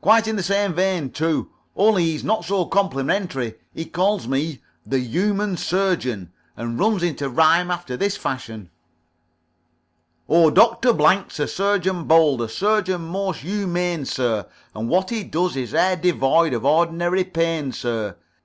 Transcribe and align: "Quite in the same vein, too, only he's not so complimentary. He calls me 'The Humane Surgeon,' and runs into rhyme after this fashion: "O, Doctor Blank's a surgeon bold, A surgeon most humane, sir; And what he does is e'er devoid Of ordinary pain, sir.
"Quite 0.00 0.26
in 0.26 0.34
the 0.34 0.42
same 0.42 0.74
vein, 0.74 1.10
too, 1.12 1.52
only 1.76 2.02
he's 2.02 2.24
not 2.24 2.44
so 2.44 2.64
complimentary. 2.64 3.54
He 3.72 3.84
calls 3.84 4.26
me 4.26 4.58
'The 4.84 4.98
Humane 4.98 5.56
Surgeon,' 5.56 6.32
and 6.56 6.80
runs 6.80 7.04
into 7.04 7.28
rhyme 7.28 7.70
after 7.70 7.96
this 7.96 8.16
fashion: 8.16 8.70
"O, 10.28 10.50
Doctor 10.50 10.92
Blank's 10.92 11.38
a 11.38 11.46
surgeon 11.46 12.08
bold, 12.08 12.42
A 12.42 12.48
surgeon 12.48 13.02
most 13.02 13.42
humane, 13.42 14.04
sir; 14.04 14.46
And 14.74 14.88
what 14.88 15.10
he 15.10 15.22
does 15.22 15.54
is 15.56 15.72
e'er 15.72 15.94
devoid 15.94 16.54
Of 16.54 16.64
ordinary 16.64 17.22
pain, 17.22 17.70
sir. 17.70 18.16